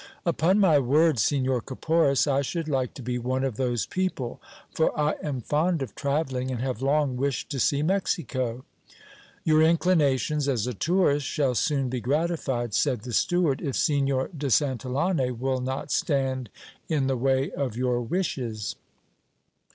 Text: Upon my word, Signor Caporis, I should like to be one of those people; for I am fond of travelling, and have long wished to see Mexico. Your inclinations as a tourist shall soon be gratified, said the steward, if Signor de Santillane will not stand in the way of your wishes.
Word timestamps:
Upon 0.25 0.57
my 0.59 0.79
word, 0.79 1.19
Signor 1.19 1.61
Caporis, 1.61 2.25
I 2.25 2.41
should 2.41 2.67
like 2.67 2.95
to 2.95 3.03
be 3.03 3.19
one 3.19 3.43
of 3.43 3.57
those 3.57 3.85
people; 3.85 4.41
for 4.73 4.99
I 4.99 5.11
am 5.21 5.41
fond 5.41 5.83
of 5.83 5.93
travelling, 5.93 6.49
and 6.49 6.59
have 6.59 6.81
long 6.81 7.17
wished 7.17 7.51
to 7.51 7.59
see 7.59 7.83
Mexico. 7.83 8.65
Your 9.43 9.61
inclinations 9.61 10.47
as 10.49 10.65
a 10.65 10.73
tourist 10.73 11.27
shall 11.27 11.53
soon 11.53 11.87
be 11.89 12.01
gratified, 12.01 12.73
said 12.73 13.01
the 13.01 13.13
steward, 13.13 13.61
if 13.61 13.75
Signor 13.75 14.31
de 14.35 14.47
Santillane 14.47 15.37
will 15.37 15.59
not 15.61 15.91
stand 15.91 16.49
in 16.89 17.05
the 17.05 17.15
way 17.15 17.51
of 17.51 17.77
your 17.77 18.01
wishes. 18.01 18.77